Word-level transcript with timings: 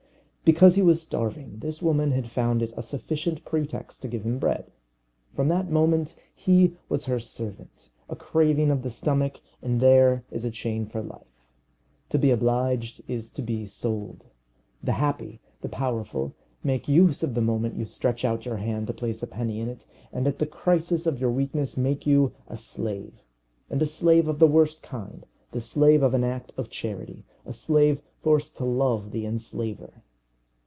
Because 0.43 0.75
he 0.75 0.81
was 0.81 1.01
starving, 1.01 1.59
this 1.59 1.81
woman 1.81 2.11
had 2.11 2.27
found 2.27 2.61
it 2.61 2.73
a 2.75 2.83
sufficient 2.83 3.45
pretext 3.45 4.01
to 4.01 4.09
give 4.09 4.23
him 4.25 4.37
bread. 4.37 4.69
From 5.33 5.47
that 5.47 5.71
moment 5.71 6.17
he 6.35 6.75
was 6.89 7.05
her 7.05 7.21
servant; 7.21 7.89
a 8.09 8.17
craving 8.17 8.69
of 8.69 8.81
the 8.83 8.89
stomach, 8.89 9.39
and 9.61 9.79
there 9.79 10.25
is 10.29 10.43
a 10.43 10.51
chain 10.51 10.85
for 10.87 11.01
life! 11.01 11.45
To 12.09 12.19
be 12.19 12.31
obliged 12.31 13.01
is 13.07 13.31
to 13.33 13.41
be 13.41 13.65
sold. 13.65 14.25
The 14.83 14.93
happy, 14.93 15.39
the 15.61 15.69
powerful, 15.69 16.33
make 16.65 16.89
use 16.89 17.23
of 17.23 17.33
the 17.33 17.39
moment 17.39 17.77
you 17.77 17.85
stretch 17.85 18.25
out 18.25 18.45
your 18.45 18.57
hand 18.57 18.87
to 18.87 18.93
place 18.93 19.23
a 19.23 19.27
penny 19.27 19.61
in 19.61 19.69
it, 19.69 19.85
and 20.11 20.27
at 20.27 20.39
the 20.39 20.45
crisis 20.45 21.05
of 21.07 21.21
your 21.21 21.31
weakness 21.31 21.77
make 21.77 22.05
you 22.05 22.33
a 22.49 22.57
slave, 22.57 23.23
and 23.69 23.81
a 23.81 23.85
slave 23.85 24.27
of 24.27 24.39
the 24.39 24.47
worst 24.47 24.81
kind, 24.83 25.25
the 25.53 25.61
slave 25.61 26.03
of 26.03 26.13
an 26.13 26.25
act 26.25 26.51
of 26.57 26.69
charity 26.69 27.23
a 27.45 27.53
slave 27.53 28.01
forced 28.21 28.57
to 28.57 28.65
love 28.65 29.11
the 29.11 29.25
enslaver. 29.25 30.03